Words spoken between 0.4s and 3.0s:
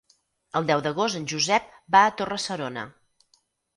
El deu d'agost en Josep va a Torre-serona.